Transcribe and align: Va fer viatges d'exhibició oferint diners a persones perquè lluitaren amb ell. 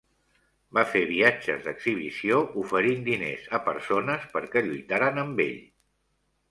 Va 0.77 0.83
fer 0.93 1.01
viatges 1.09 1.61
d'exhibició 1.67 2.41
oferint 2.63 3.07
diners 3.11 3.47
a 3.59 3.61
persones 3.69 4.27
perquè 4.35 4.69
lluitaren 4.71 5.27
amb 5.27 5.47
ell. 5.51 5.67